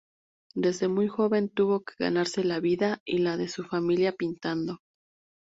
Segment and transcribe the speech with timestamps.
[0.55, 4.79] Desde muy joven tuvo que ganarse la vida y la de su familia pintando.